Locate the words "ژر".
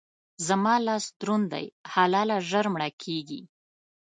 2.49-2.65